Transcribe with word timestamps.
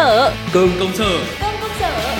sở 0.00 0.32
Cơm 0.52 0.70
công 0.78 0.92
sở. 0.94 1.18
Cơm 1.40 1.54
công 1.60 1.70
sở. 1.80 2.14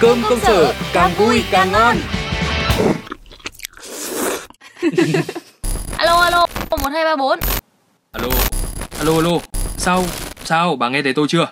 Cơm 0.00 0.22
công 0.28 0.40
sở 0.40 0.74
càng 0.92 1.10
vui 1.18 1.44
càng 1.50 1.72
ngon. 1.72 1.96
Alo 5.96 6.20
alo 6.20 6.46
1234 6.70 7.38
Alo 8.12 8.28
Alo 8.98 9.14
alo. 9.14 9.38
Sao 9.76 10.04
Sao 10.44 10.76
bà 10.76 10.88
nghe 10.88 11.02
thấy 11.02 11.14
tôi 11.14 11.26
chưa? 11.28 11.46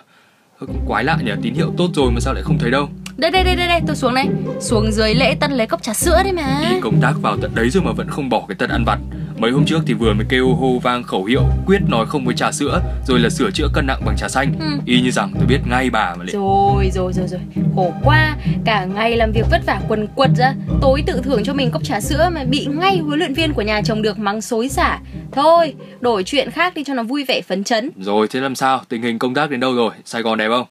Quái 0.87 1.03
lạ 1.03 1.17
nhỉ 1.23 1.31
Tín 1.41 1.53
hiệu 1.53 1.73
tốt 1.77 1.89
rồi 1.95 2.11
mà 2.11 2.19
sao 2.19 2.33
lại 2.33 2.43
không 2.43 2.57
thấy 2.59 2.71
đâu. 2.71 2.89
Đây 3.17 3.31
đây 3.31 3.43
đây 3.43 3.55
đây, 3.55 3.67
đây. 3.67 3.81
tôi 3.87 3.95
xuống 3.95 4.13
đây 4.13 4.25
Xuống 4.59 4.91
dưới 4.91 5.15
lễ 5.15 5.35
tân 5.39 5.51
lấy 5.51 5.67
cốc 5.67 5.83
trà 5.83 5.93
sữa 5.93 6.23
đấy 6.23 6.33
mà. 6.33 6.65
Đi 6.69 6.79
công 6.81 7.01
tác 7.01 7.13
vào 7.21 7.37
tận 7.41 7.51
đấy 7.55 7.69
rồi 7.69 7.83
mà 7.83 7.91
vẫn 7.91 8.09
không 8.09 8.29
bỏ 8.29 8.45
cái 8.47 8.55
tật 8.55 8.69
ăn 8.69 8.85
vặt 8.85 8.99
Mấy 9.39 9.51
hôm 9.51 9.65
trước 9.65 9.79
thì 9.85 9.93
vừa 9.93 10.13
mới 10.13 10.25
kêu 10.29 10.53
hô 10.53 10.79
vang 10.79 11.03
khẩu 11.03 11.25
hiệu 11.25 11.41
Quyết 11.65 11.79
nói 11.87 12.05
không 12.05 12.25
với 12.25 12.35
trà 12.35 12.51
sữa 12.51 12.81
Rồi 13.07 13.19
là 13.19 13.29
sửa 13.29 13.51
chữa 13.51 13.67
cân 13.73 13.87
nặng 13.87 14.01
bằng 14.05 14.15
trà 14.17 14.29
xanh. 14.29 14.53
Ừ. 14.59 14.65
Y 14.85 15.01
như 15.01 15.11
rằng 15.11 15.31
tôi 15.35 15.45
biết 15.45 15.59
ngay 15.69 15.89
bà 15.89 16.15
mà 16.15 16.23
lại 16.23 16.33
Rồi 16.33 16.89
rồi 16.93 17.13
rồi 17.13 17.27
rồi. 17.27 17.39
Khổ 17.75 17.93
quá. 18.03 18.35
Cả 18.65 18.85
ngày 18.85 19.17
làm 19.17 19.31
việc 19.31 19.45
vất 19.51 19.61
vả 19.65 19.81
quần 19.87 20.07
quật 20.07 20.29
ra. 20.37 20.53
Tối 20.81 21.03
tự 21.07 21.21
thưởng 21.23 21.43
cho 21.43 21.53
mình 21.53 21.71
cốc 21.71 21.83
trà 21.83 22.01
sữa 22.01 22.29
Mà 22.31 22.43
bị 22.43 22.65
ngay 22.65 22.97
huấn 22.97 23.19
luyện 23.19 23.33
viên 23.33 23.53
của 23.53 23.61
nhà 23.61 23.81
chồng 23.81 24.01
được 24.01 24.19
mắng 24.19 24.41
xối 24.41 24.69
xả. 24.69 24.99
Thôi 25.31 25.73
đổi 25.99 26.23
chuyện 26.23 26.51
khác 26.51 26.73
đi 26.73 26.83
cho 26.83 26.93
nó 26.93 27.03
vui 27.03 27.25
vẻ 27.27 27.41
phấn 27.41 27.63
chấn. 27.63 27.89
Rồi 27.99 28.27
thế 28.27 28.39
làm 28.39 28.55
sao? 28.55 28.81
Tình 28.89 29.01
hình 29.01 29.19
công 29.19 29.33
tác 29.33 29.49
đến 29.49 29.59
đâu 29.59 29.75
rồi? 29.75 29.91
Sài 30.05 30.21
Gòn 30.21 30.37
đẹp 30.37 30.47
không 30.49 30.65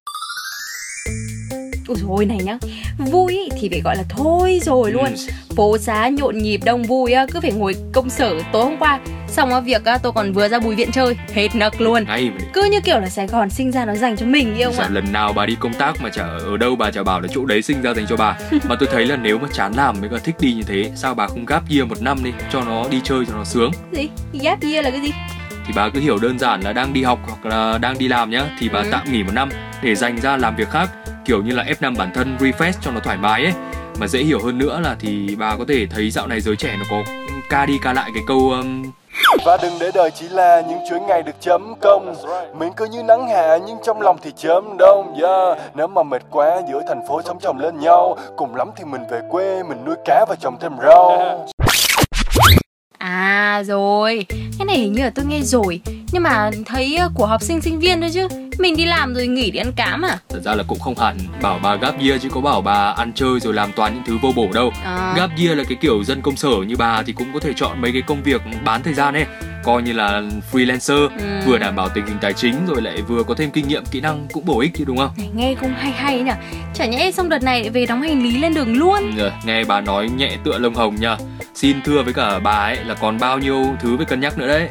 Ôi 1.89 1.97
rồi 2.09 2.25
này 2.27 2.39
nhá. 2.45 2.59
Vui 2.99 3.33
ý 3.33 3.49
thì 3.61 3.69
phải 3.69 3.81
gọi 3.81 3.97
là 3.97 4.03
thôi 4.09 4.61
rồi 4.63 4.93
luôn. 4.93 5.05
Ừ. 5.05 5.55
Phố 5.57 5.79
xá 5.79 6.09
nhộn 6.09 6.39
nhịp 6.39 6.61
đông 6.65 6.83
vui 6.83 7.13
á 7.13 7.27
Cứ 7.33 7.41
phải 7.41 7.53
ngồi 7.53 7.75
công 7.93 8.11
sở 8.11 8.35
tối 8.53 8.65
hôm 8.65 8.77
qua. 8.79 8.99
Xong 9.29 9.51
á 9.51 9.61
việc 9.61 9.85
á 9.85 9.99
tôi 9.99 10.13
còn 10.13 10.33
vừa 10.33 10.49
ra 10.49 10.59
bùi 10.59 10.75
viện 10.75 10.93
chơi 10.93 11.17
Hết 11.35 11.49
nấc 11.55 11.81
luôn. 11.81 12.05
Ngay 12.05 12.31
mà 12.31 12.45
Cứ 12.53 12.65
như 12.73 12.81
kiểu 12.81 12.99
là 13.01 13.09
Sài 13.09 13.27
Gòn 13.27 13.51
sinh 13.51 13.73
ra 13.73 13.85
nó 13.85 13.95
dành 13.95 14.17
cho 14.17 14.27
mình 14.27 14.55
yêu 14.57 14.71
Dạ, 14.73 14.83
ạ? 14.85 14.89
lần 14.93 15.13
nào 15.13 15.33
bà 15.33 15.47
đi 15.47 15.57
công 15.61 15.75
tác 15.75 16.03
mà 16.03 16.09
chả 16.11 16.23
ở 16.23 16.57
đâu 16.57 16.77
bà 16.77 16.91
chả 16.91 17.03
bảo 17.03 17.21
là 17.21 17.29
chỗ 17.35 17.45
đấy 17.45 17.63
sinh 17.63 17.83
ra 17.83 17.95
dành 17.95 18.07
cho 18.09 18.17
bà. 18.17 18.39
Mà 18.69 18.77
tôi 18.81 18.89
thấy 18.93 19.07
là 19.07 19.17
nếu 19.17 19.39
mà 19.39 19.49
chán 19.53 19.73
làm 19.77 20.01
mới 20.01 20.11
cả 20.11 20.17
thích 20.25 20.35
đi 20.41 20.53
như 20.53 20.63
thế 20.63 20.91
Sao 20.97 21.15
bà 21.15 21.27
không 21.27 21.45
gap 21.47 21.63
year 21.71 21.89
một 21.89 22.03
năm 22.03 22.19
đi 22.25 22.31
Cho 22.53 22.61
nó 22.65 22.85
đi 22.91 23.01
chơi 23.05 23.25
cho 23.27 23.35
nó 23.35 23.45
sướng? 23.45 23.71
Gì? 23.93 24.09
Gap 24.33 24.63
year 24.63 24.85
là 24.85 24.91
cái 24.91 25.01
gì? 25.01 25.13
Thì 25.67 25.73
bà 25.77 25.89
cứ 25.89 26.01
hiểu 26.01 26.19
đơn 26.19 26.39
giản 26.39 26.61
là 26.61 26.73
đang 26.73 26.93
đi 26.93 27.03
học 27.03 27.19
hoặc 27.27 27.47
là 27.47 27.79
đang 27.79 27.99
đi 27.99 28.09
làm 28.09 28.31
nhá 28.31 28.45
Thì 28.59 28.69
bà 28.69 28.81
Ừ. 28.81 28.89
tạm 28.93 29.13
nghỉ 29.13 29.23
một 29.23 29.31
năm 29.35 29.49
để 29.83 29.95
dành 29.95 30.21
ra 30.21 30.37
làm 30.37 30.57
việc 30.57 30.69
khác 30.71 30.91
Kiểu 31.29 31.43
như 31.43 31.55
là 31.55 31.65
F5 31.65 31.97
bản 31.97 32.11
thân 32.15 32.37
refresh 32.41 32.73
cho 32.81 32.91
nó 32.91 33.01
thoải 33.01 33.17
mái 33.17 33.45
ấy. 33.45 33.53
Mà 34.01 34.07
dễ 34.07 34.21
hiểu 34.21 34.39
hơn 34.45 34.59
nữa 34.59 34.81
là 34.85 34.97
thì 35.01 35.37
bà 35.39 35.57
có 35.57 35.65
thể 35.69 35.87
thấy 35.91 36.11
dạo 36.11 36.27
này 36.27 36.41
giới 36.41 36.57
trẻ 36.57 36.77
nó 36.79 36.85
có 36.91 37.13
ca 37.51 37.67
đi 37.67 37.75
ca 37.83 37.93
lại 37.93 38.11
cái 38.15 38.23
câu 38.27 38.39
um, 38.51 38.93
Và 39.47 39.59
đừng 39.63 39.73
để 39.81 39.91
đời 39.95 40.11
chỉ 40.11 40.29
là 40.29 40.63
những 40.69 40.79
chuỗi 40.91 41.01
ngày 41.01 41.23
được 41.23 41.41
chấm 41.41 41.75
công. 41.81 42.15
Miệng 42.59 42.73
cứ 42.77 42.87
như 42.87 43.03
nắng 43.03 43.29
hạ 43.29 43.59
nhưng 43.67 43.77
trong 43.85 44.01
lòng 44.01 44.17
thì 44.23 44.31
chớm 44.37 44.77
đông 44.79 45.15
yeah. 45.21 45.59
Nếu 45.75 45.87
mà 45.87 46.03
mệt 46.03 46.23
quá 46.31 46.61
giữa 46.69 46.83
thành 46.89 47.01
phố 47.09 47.23
sống 47.23 47.39
chồng 47.43 47.59
lên 47.59 47.81
nhau. 47.81 48.19
Cùng 48.37 48.55
lắm 48.57 48.71
thì 48.77 48.85
mình 48.85 49.03
về 49.11 49.21
quê 49.31 49.63
mình 49.63 49.85
nuôi 49.85 49.97
cá 50.05 50.25
và 50.29 50.37
trồng 50.41 50.57
thêm 50.61 50.73
rau. 50.83 51.47
À 52.99 53.63
rồi. 53.67 54.27
Cái 54.59 54.67
này 54.67 54.77
hình 54.77 54.93
như 54.93 55.03
là 55.03 55.11
tôi 55.15 55.25
nghe 55.29 55.41
rồi 55.43 55.81
Nhưng 56.13 56.23
mà 56.23 56.51
thấy 56.67 56.97
ờ, 56.97 57.11
của 57.15 57.27
học 57.27 57.43
sinh 57.43 57.61
sinh 57.61 57.79
viên 57.79 58.01
thôi 58.01 58.11
chứ. 58.15 58.29
Mình 58.59 58.77
đi 58.77 58.85
làm 58.85 59.15
rồi 59.15 59.27
nghỉ 59.27 59.51
đi 59.51 59.59
ăn 59.59 59.73
cám 59.77 60.05
à? 60.05 60.19
Thật 60.29 60.41
ra 60.45 60.55
là 60.55 60.63
cũng 60.69 60.79
không 60.79 60.99
hẳn. 60.99 61.17
Bảo 61.43 61.61
bà 61.63 61.75
gap 61.75 62.01
year 62.01 62.23
chứ 62.23 62.29
có 62.35 62.41
bảo 62.41 62.61
bà 62.61 62.91
ăn 62.97 63.13
chơi 63.15 63.41
rồi 63.41 63.55
làm 63.55 63.73
toàn 63.77 63.95
những 63.95 64.03
thứ 64.07 64.19
vô 64.23 64.33
bổ 64.37 64.49
đâu. 64.55 64.73
À. 64.85 65.15
Gap 65.17 65.31
year 65.39 65.59
là 65.59 65.65
cái 65.69 65.79
kiểu 65.81 66.05
dân 66.05 66.23
công 66.23 66.37
sở 66.37 66.49
như 66.67 66.77
bà 66.77 67.03
thì 67.03 67.13
cũng 67.13 67.27
có 67.35 67.41
thể 67.41 67.53
chọn 67.57 67.81
mấy 67.81 67.93
cái 67.93 68.03
công 68.03 68.23
việc 68.23 68.43
bán 68.65 68.83
thời 68.83 68.95
gian 68.95 69.15
ấy. 69.15 69.27
Coi 69.65 69.83
như 69.83 69.93
là 69.93 70.23
freelancer 70.53 71.09
Ừ. 71.09 71.25
Vừa 71.47 71.59
đảm 71.59 71.77
bảo 71.77 71.89
tình 71.89 72.07
hình 72.07 72.17
tài 72.21 72.33
chính 72.33 72.55
rồi 72.67 72.83
lại 72.83 73.03
vừa 73.03 73.23
có 73.23 73.35
thêm 73.35 73.51
kinh 73.51 73.69
nghiệm 73.69 73.85
kỹ 73.91 74.01
năng 74.01 74.27
cũng 74.33 74.45
bổ 74.47 74.61
ích 74.61 74.71
chứ 74.79 74.85
đúng 74.87 74.97
không? 74.99 75.11
Này, 75.19 75.29
nghe 75.35 75.55
cũng 75.61 75.75
hay 75.77 75.93
hay 75.93 76.21
nhỉ 76.21 76.31
Chả 76.75 76.87
nhẽ 76.87 77.11
xong 77.11 77.29
đợt 77.29 77.43
này 77.43 77.71
về 77.71 77.87
đóng 77.87 78.03
hành 78.03 78.23
lý 78.23 78.39
lên 78.39 78.55
đường 78.55 78.77
luôn. 78.77 79.17
Ừ, 79.19 79.31
nghe 79.45 79.65
bà 79.65 79.81
nói 79.81 80.09
nhẹ 80.17 80.31
tựa 80.45 80.59
lông 80.59 80.75
hồng 80.75 80.97
nha. 81.01 81.17
Xin 81.55 81.83
thưa 81.85 82.03
với 82.03 82.15
cả 82.15 82.39
bà 82.39 82.51
ấy 82.53 82.77
là 82.85 82.95
còn 82.95 83.19
bao 83.19 83.39
nhiêu 83.39 83.65
thứ 83.81 83.97
phải 83.97 84.07
cân 84.07 84.21
nhắc 84.21 84.39
nữa 84.39 84.49
đấy 84.49 84.69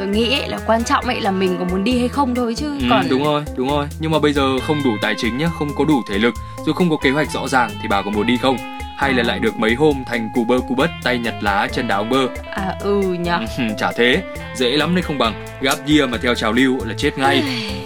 Tôi 0.00 0.08
nghĩ 0.08 0.32
ấy 0.40 0.48
là 0.48 0.58
quan 0.66 0.84
trọng 0.84 1.04
ấy 1.04 1.20
là 1.20 1.30
mình 1.30 1.56
có 1.58 1.64
muốn 1.64 1.84
đi 1.84 1.98
hay 1.98 2.08
không 2.08 2.34
thôi 2.34 2.54
chứ. 2.54 2.66
Ừ, 2.80 2.86
Còn 2.90 3.08
Đúng 3.10 3.24
rồi, 3.24 3.42
đúng 3.56 3.68
rồi. 3.68 3.86
Nhưng 4.00 4.10
mà 4.10 4.18
bây 4.18 4.32
giờ 4.32 4.58
không 4.66 4.82
đủ 4.84 4.90
tài 5.02 5.14
chính 5.18 5.38
nhá, 5.38 5.48
không 5.58 5.68
có 5.76 5.84
đủ 5.84 6.02
thể 6.08 6.18
lực 6.18 6.34
Rồi 6.66 6.74
không 6.74 6.90
có 6.90 6.96
kế 6.96 7.10
hoạch 7.10 7.30
rõ 7.30 7.48
ràng 7.48 7.70
thì 7.82 7.88
bà 7.88 8.02
có 8.02 8.10
muốn 8.10 8.26
đi 8.26 8.36
không? 8.36 8.56
Hay 8.96 9.12
là 9.12 9.22
lại 9.22 9.38
được 9.38 9.56
mấy 9.58 9.74
hôm 9.74 10.04
thành 10.06 10.30
cù 10.34 10.44
bơ 10.44 10.58
cù 10.68 10.74
bất 10.74 10.90
tay 11.02 11.18
nhặt 11.18 11.34
lá 11.40 11.68
chân 11.72 11.88
đá 11.88 11.96
ông 11.96 12.08
bơ? 12.08 12.26
À 12.50 12.74
ừ 12.80 13.00
nhỉ 13.00 13.30
Ừ, 13.58 13.64
Chả 13.78 13.92
thế, 13.96 14.22
dễ 14.56 14.76
lắm 14.76 14.94
đấy 14.94 15.02
không 15.02 15.18
bằng. 15.18 15.44
Gap 15.60 15.78
year 15.88 16.08
mà 16.10 16.18
theo 16.22 16.34
trào 16.34 16.52
lưu 16.52 16.78
là 16.84 16.94
chết 16.98 17.18
ngay. 17.18 17.42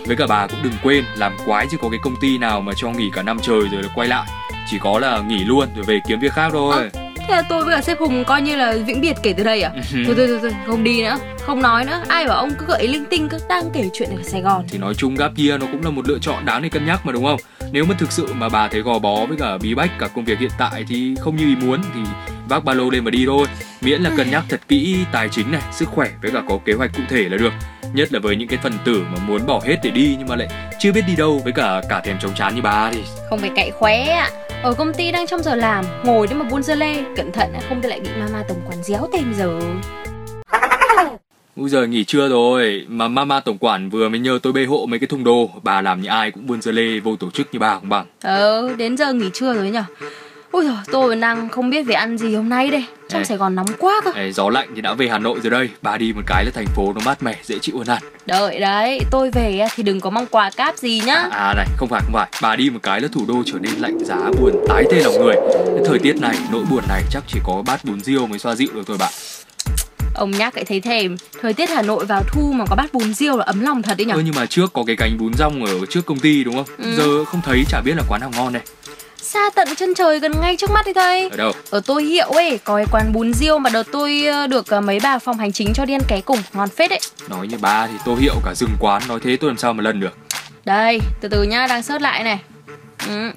Với 0.07 0.17
cả 0.17 0.27
bà 0.29 0.47
cũng 0.47 0.63
đừng 0.63 0.75
quên 0.83 1.05
Làm 1.17 1.33
quái 1.47 1.67
chứ 1.71 1.77
có 1.81 1.89
cái 1.91 1.99
công 2.03 2.15
ty 2.21 2.39
nào 2.39 2.61
mà 2.61 2.73
cho 2.77 2.91
nghỉ 2.91 3.11
cả 3.13 3.23
năm 3.23 3.39
trời 3.43 3.61
rồi 3.73 3.83
là 3.83 3.89
quay 3.95 4.09
lại. 4.09 4.27
Chỉ 4.71 4.79
có 4.79 4.99
là 4.99 5.23
nghỉ 5.29 5.39
luôn 5.45 5.69
rồi 5.75 5.85
về 5.85 6.01
kiếm 6.07 6.19
việc 6.21 6.33
khác 6.33 6.49
thôi 6.53 6.91
Thế 7.29 7.35
là 7.35 7.43
tôi 7.43 7.65
với 7.65 7.75
cả 7.75 7.83
sếp 7.83 7.99
Hùng 7.99 8.25
coi 8.25 8.43
như 8.43 8.57
là 8.57 8.75
vĩnh 8.87 9.01
biệt 9.01 9.17
kể 9.23 9.33
từ 9.33 9.45
đây 9.45 9.63
à? 9.63 9.71
Thôi 10.07 10.15
thôi 10.17 10.27
thôi, 10.29 10.39
thôi 10.43 10.53
không 10.67 10.85
đi 10.85 11.03
nữa. 11.03 11.19
Không 11.41 11.63
nói 11.63 11.85
nữa. 11.85 12.03
Ai 12.09 12.27
bảo 12.27 12.37
ông 12.37 12.51
cứ 12.59 12.67
gợi 12.67 12.81
ý 12.81 12.89
linh 12.89 13.05
tinh 13.05 13.29
cứ 13.29 13.39
đang 13.49 13.71
kể 13.75 13.89
chuyện 13.93 14.11
ở 14.17 14.23
Sài 14.23 14.41
Gòn. 14.41 14.65
Thì 14.69 14.79
nói 14.79 14.95
chung 14.95 15.15
gap 15.15 15.33
year 15.37 15.61
nó 15.61 15.67
cũng 15.73 15.85
là 15.85 15.91
một 15.91 16.09
lựa 16.09 16.19
chọn 16.19 16.45
đáng 16.45 16.63
để 16.63 16.69
cân 16.69 16.87
nhắc 16.87 17.07
mà 17.07 17.13
đúng 17.13 17.25
không? 17.25 17.41
Nếu 17.73 17.85
mà 17.85 17.95
thực 17.99 18.13
sự 18.13 18.29
mà 18.35 18.49
bà 18.49 18.69
thấy 18.69 18.81
gò 18.81 18.99
bó 18.99 19.27
với 19.27 19.37
cả 19.41 19.59
bí 19.59 19.75
bách 19.75 19.99
cả 19.99 20.09
công 20.09 20.25
việc 20.25 20.39
hiện 20.39 20.51
tại 20.59 20.85
Thì 20.89 21.15
không 21.21 21.37
như 21.37 21.45
ý 21.45 21.57
muốn 21.57 21.83
thì 21.95 22.01
vác 22.49 22.65
ba 22.65 22.75
lô 22.75 22.91
lên 22.91 23.05
mà 23.05 23.11
đi 23.11 23.25
thôi. 23.27 23.47
Miễn 23.81 24.03
là 24.03 24.11
cân 24.17 24.31
nhắc 24.31 24.45
thật 24.49 24.61
kỹ 24.69 24.97
tài 25.13 25.29
chính 25.29 25.53
này, 25.53 25.63
sức 25.73 25.89
khỏe 25.89 26.11
với 26.23 26.31
cả 26.31 26.43
có 26.49 26.59
kế 26.65 26.73
hoạch 26.73 26.91
cụ 26.97 27.03
thể 27.09 27.29
là 27.29 27.37
được. 27.37 27.53
Nhất 27.93 28.13
là 28.13 28.19
với 28.19 28.37
những 28.37 28.49
cái 28.49 28.59
phần 28.63 28.73
tử 28.85 29.05
mà 29.13 29.19
muốn 29.27 29.47
bỏ 29.47 29.61
hết 29.65 29.77
để 29.83 29.91
đi 29.91 30.17
nhưng 30.19 30.29
mà 30.29 30.37
lại 30.37 30.49
chưa 30.79 30.93
biết 30.93 31.05
đi 31.07 31.17
đâu 31.17 31.41
với 31.45 31.53
cả 31.53 31.83
cả 31.89 32.01
thèm 32.01 32.19
chống 32.21 32.35
chán 32.35 32.55
như 32.55 32.63
bà 32.63 32.91
thì 32.91 33.03
Không 33.31 33.39
phải 33.39 33.51
cậy 33.57 33.71
khóe 33.71 34.05
ạ 34.05 34.31
Ở 34.65 34.75
công 34.75 34.95
ty 34.95 35.13
đang 35.13 35.27
trong 35.27 35.43
giờ 35.43 35.55
làm 35.55 35.85
Ngồi 36.05 36.27
đấy 36.27 36.39
mà 36.39 36.45
buôn 36.51 36.63
dơ 36.63 36.75
lê. 36.75 37.05
Cẩn 37.17 37.33
thận 37.33 37.53
không 37.69 37.83
thì 37.83 37.89
lại 37.89 38.01
bị 38.01 38.09
mama 38.19 38.43
tổng 38.49 38.61
quản 38.67 38.83
déo 38.83 39.09
tên 39.13 39.35
giờ. 39.39 39.61
Bây 41.57 41.69
giờ 41.69 41.87
nghỉ 41.87 42.05
trưa 42.05 42.29
rồi 42.29 42.87
mà 42.89 43.09
mama 43.09 43.41
tổng 43.41 43.59
quản 43.59 43.91
vừa 43.91 44.09
mới 44.09 44.21
nhờ 44.21 44.39
tôi 44.43 44.53
bê 44.53 44.65
hộ 44.65 44.87
mấy 44.87 44.99
cái 44.99 45.07
thùng 45.07 45.25
đồ. 45.25 45.51
Bà 45.63 45.81
làm 45.81 46.01
như 46.01 46.09
ai 46.09 46.31
cũng 46.31 46.47
buôn 46.47 46.63
dơ 46.63 46.73
lê 46.73 47.01
vô 47.01 47.17
tổ 47.17 47.31
chức 47.31 47.49
như 47.53 47.59
bà 47.59 47.75
không 47.75 47.89
bằng 47.89 48.07
Ờ 48.23 48.75
đến 48.77 48.97
giờ 48.97 49.13
nghỉ 49.13 49.31
trưa 49.33 49.55
rồi 49.55 49.71
nhở 49.71 49.85
Ôi 50.55 50.65
giời 50.65 50.75
tôi 50.93 51.17
đang 51.17 51.49
không 51.49 51.71
biết 51.71 51.83
về 51.83 51.95
ăn 51.95 52.19
gì 52.19 52.35
hôm 52.35 52.49
nay 52.49 52.71
đây. 52.71 52.85
Trong 53.09 53.21
Ê. 53.21 53.25
Sài 53.25 53.39
Gòn 53.39 53.55
nóng 53.55 53.67
quá 53.79 54.01
cơ. 54.05 54.13
Ê, 54.15 54.33
gió 54.33 54.51
lạnh 54.51 54.69
thì 54.75 54.81
đã 54.81 54.95
về 54.95 55.09
Hà 55.09 55.19
Nội 55.19 55.41
rồi 55.43 55.51
đây. 55.51 55.71
Bà 55.83 55.97
đi 55.97 56.13
một 56.13 56.21
cái 56.27 56.45
là 56.45 56.51
thành 56.55 56.67
phố 56.67 56.93
nó 56.93 57.01
mát 57.05 57.23
mẻ 57.23 57.37
dễ 57.43 57.59
chịu 57.59 57.79
hơn 57.79 57.87
hẳn. 57.87 58.03
Đợi 58.27 58.61
đấy 58.61 59.01
tôi 59.11 59.31
về 59.31 59.67
thì 59.75 59.83
đừng 59.83 60.01
có 60.01 60.11
mong 60.11 60.27
quà 60.27 60.51
cáp 60.57 60.77
gì 60.77 61.03
nhá. 61.07 61.29
À 61.31 61.55
này 61.57 61.67
không 61.77 61.89
phải 61.89 62.01
không 62.05 62.13
phải. 62.13 62.29
Bà 62.43 62.57
đi 62.57 62.71
một 62.71 62.79
cái 62.83 63.01
là 63.01 63.09
thủ 63.13 63.25
đô 63.29 63.43
trở 63.47 63.59
nên 63.61 63.73
lạnh 63.79 63.99
giá 64.05 64.17
buồn 64.41 64.53
tái 64.69 64.85
tê 64.91 65.03
lòng 65.03 65.15
người. 65.25 65.35
Thời 65.87 65.99
tiết 65.99 66.17
này 66.21 66.37
nỗi 66.53 66.65
buồn 66.71 66.83
này 66.89 67.03
chắc 67.11 67.23
chỉ 67.29 67.41
có 67.45 67.63
bát 67.67 67.85
bún 67.85 68.01
riêu 68.01 68.27
mới 68.27 68.39
xoa 68.39 68.55
dịu 68.55 68.69
được 68.75 68.83
thôi 68.87 68.97
bạn. 69.01 69.13
Ông 70.15 70.31
nhắc 70.31 70.57
lại 70.57 70.65
thấy 70.65 70.81
thèm. 70.81 71.17
Thời 71.41 71.53
tiết 71.53 71.71
Hà 71.71 71.83
Nội 71.83 72.07
vào 72.07 72.23
thu 72.33 72.53
mà 72.53 72.65
có 72.71 72.77
bát 72.77 72.93
bún 72.93 73.15
riêu 73.15 73.37
là 73.37 73.45
ấm 73.45 73.61
lòng 73.61 73.83
thật 73.83 73.95
đấy 73.99 74.05
nhở 74.05 74.15
ơ 74.15 74.23
nhưng 74.25 74.35
mà 74.35 74.47
trước 74.47 74.73
có 74.73 74.85
cái 74.87 74.97
cánh 74.97 75.19
bún 75.19 75.35
rong 75.35 75.65
ở 75.65 75.87
trước 75.91 76.07
công 76.07 76.19
ty 76.19 76.45
đúng 76.45 76.55
không? 76.55 76.67
Ừ. 76.79 76.97
giờ 76.97 77.25
không 77.25 77.41
thấy 77.45 77.65
chả 77.69 77.81
biết 77.81 77.93
là 77.97 78.03
quán 78.09 78.21
nào 78.21 78.31
ngon 78.37 78.53
này 78.53 78.63
Xa 79.35 79.51
tận 79.55 79.69
chân 79.77 79.95
trời 79.95 80.19
gần 80.19 80.41
ngay 80.41 80.57
trước 80.57 80.71
mắt 80.71 80.87
đi 80.87 80.93
thầy. 80.93 81.29
Ở 81.29 81.37
đâu? 81.37 81.53
Ở 81.71 81.81
tôi 81.87 82.05
hiệu 82.05 82.27
ấy 82.29 82.59
có 82.65 82.77
cái 82.77 82.87
quán 82.91 83.13
bún 83.13 83.35
riêu 83.35 83.59
mà 83.59 83.71
đợt 83.71 83.87
tôi 83.93 84.27
ờ, 84.27 84.47
được 84.47 84.67
ờ, 84.67 84.81
mấy 84.81 85.01
bà 85.03 85.19
phòng 85.19 85.39
hành 85.39 85.53
chính 85.53 85.73
cho 85.75 85.85
đi 85.85 85.95
ăn 85.95 86.01
ké 86.09 86.21
cùng 86.21 86.39
Ngon 86.53 86.69
phết 86.69 86.91
đấy. 86.91 87.01
Nói 87.29 87.47
như 87.47 87.57
bà 87.61 87.87
thì 87.87 87.95
tô 88.05 88.15
hiệu 88.15 88.35
cả 88.45 88.55
rừng 88.55 88.77
quán 88.81 89.03
nói 89.09 89.21
thế 89.23 89.37
tôi 89.37 89.51
làm 89.51 89.59
sao 89.59 89.73
mà 89.73 89.83
lần 89.83 90.01
được. 90.01 90.17
Đây 90.65 91.01
từ 91.21 91.29
từ 91.29 91.43
nhá 91.43 91.67
đang 91.67 91.83
search 91.83 92.03
lại 92.03 92.25
này. 92.25 92.39
Ừ. 93.09 93.31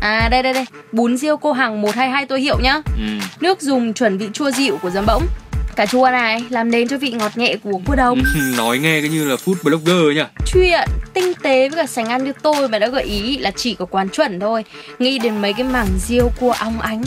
À 0.00 0.28
đây 0.30 0.42
đây 0.42 0.52
đây. 0.52 0.64
Bún 0.92 1.16
riêu 1.16 1.36
cô 1.36 1.52
Hằng 1.52 1.80
122 1.80 2.26
tôi 2.26 2.40
hiệu 2.40 2.58
nhá. 2.62 2.80
Ừ. 2.96 3.26
Nước 3.40 3.60
dùng 3.60 3.94
chuẩn 3.94 4.18
vị 4.18 4.28
chua 4.32 4.50
dịu 4.50 4.78
của 4.82 4.90
giấm 4.90 5.06
bỗng 5.06 5.26
Cà 5.76 5.86
chua 5.86 6.08
này 6.10 6.44
làm 6.50 6.70
nền 6.70 6.88
cho 6.88 6.98
vị 6.98 7.10
ngọt 7.10 7.36
nhẹ 7.36 7.56
của 7.64 7.80
cua 7.86 7.94
đồng 7.94 8.22
nói 8.56 8.78
nghe 8.78 9.00
cái 9.00 9.10
như 9.10 9.24
là 9.24 9.36
food 9.44 9.54
blogger 9.62 10.16
nhá 10.16 10.26
Chuyện 10.52 10.88
tinh 11.14 11.32
tế 11.42 11.68
với 11.68 11.76
cả 11.76 11.86
sành 11.86 12.06
ăn 12.06 12.24
như 12.24 12.32
tôi 12.42 12.68
mà 12.68 12.78
đã 12.78 12.88
gợi 12.88 13.02
ý 13.04 13.38
là 13.38 13.50
chỉ 13.56 13.74
có 13.74 13.84
quán 13.84 14.08
chuẩn 14.08 14.40
thôi. 14.40 14.64
Nghĩ 14.98 15.18
đến 15.18 15.42
mấy 15.42 15.52
cái 15.52 15.64
mảng 15.64 15.88
riêu 16.06 16.30
cua 16.40 16.52
ong 16.58 16.80
ánh. 16.80 17.02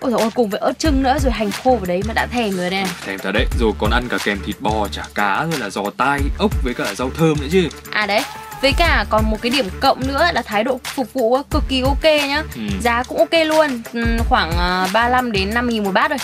Ôi 0.00 0.10
dồi 0.12 0.20
ôi 0.20 0.30
cùng 0.34 0.50
với 0.50 0.60
ớt 0.60 0.78
trưng 0.78 1.02
nữa 1.02 1.16
rồi 1.22 1.32
hành 1.32 1.50
khô 1.50 1.70
vào 1.70 1.86
đấy 1.86 2.02
mà 2.08 2.14
đã 2.14 2.26
thèm 2.26 2.50
rồi 2.56 2.70
đây 2.70 2.80
này 2.82 2.90
thèm 3.06 3.18
thật 3.18 3.30
đấy 3.32 3.46
rồi 3.60 3.72
còn 3.78 3.90
ăn 3.90 4.08
cả 4.08 4.18
kèm 4.24 4.38
thịt 4.46 4.56
bò 4.60 4.88
chả 4.92 5.02
cá 5.14 5.46
rồi 5.50 5.60
là 5.60 5.70
giò 5.70 5.82
tai 5.96 6.20
ốc 6.38 6.50
với 6.64 6.74
cả 6.74 6.94
rau 6.94 7.10
thơm 7.18 7.36
nữa 7.40 7.46
chứ. 7.52 7.68
À 7.90 8.06
đấy 8.06 8.20
với 8.62 8.72
cả 8.78 9.04
còn 9.10 9.30
một 9.30 9.36
cái 9.42 9.50
điểm 9.50 9.66
cộng 9.80 10.08
nữa 10.08 10.26
là 10.34 10.42
thái 10.42 10.64
độ 10.64 10.80
phục 10.84 11.12
vụ 11.12 11.42
cực 11.50 11.62
kỳ 11.68 11.80
ok 11.80 12.04
nhá. 12.04 12.42
Ừ. 12.54 12.62
Giá 12.82 13.02
cũng 13.02 13.18
ok 13.18 13.32
luôn 13.46 13.82
Ừm, 13.92 14.16
Khoảng 14.28 14.50
à, 14.58 14.86
35 14.92 15.32
đến 15.32 15.54
5 15.54 15.68
nghìn 15.68 15.84
một 15.84 15.92
bát 15.92 16.10
rồi 16.10 16.18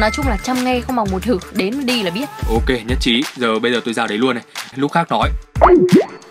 Nói 0.00 0.10
chung 0.10 0.28
là 0.28 0.36
trăm 0.36 0.64
nghe 0.64 0.80
không 0.80 0.96
bằng 0.96 1.06
một 1.10 1.22
thử 1.22 1.38
Đến 1.52 1.86
đi 1.86 2.02
là 2.02 2.10
biết. 2.10 2.28
Ok 2.48 2.68
nhất 2.86 2.98
trí. 3.00 3.22
Giờ 3.36 3.58
bây 3.58 3.72
giờ 3.72 3.80
tôi 3.84 3.94
ra 3.94 4.06
đấy 4.06 4.18
luôn 4.18 4.34
này. 4.34 4.44
Lúc 4.74 4.92
khác 4.92 5.10
nói. 5.10 5.30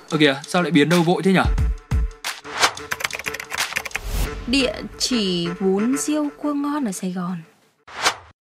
Ơ 0.09 0.17
kìa 0.19 0.35
sao 0.47 0.61
lại 0.61 0.71
biến 0.71 0.89
đâu 0.89 1.03
vội 1.03 1.21
thế 1.23 1.33
nhở? 1.33 1.43
Địa 4.47 4.73
chỉ 4.97 5.47
bún 5.59 5.97
riêu 5.97 6.27
cua 6.37 6.53
ngon 6.53 6.85
ở 6.85 6.91
Sài 6.91 7.11
Gòn 7.11 7.37